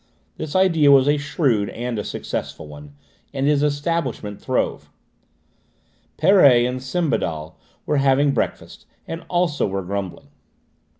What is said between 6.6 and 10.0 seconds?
and Sembadel were having breakfast, and also were